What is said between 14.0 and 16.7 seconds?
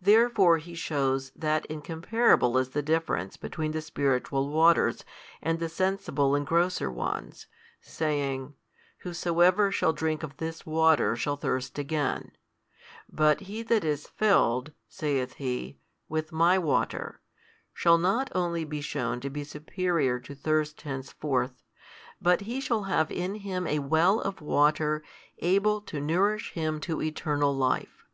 filled (saith He) with My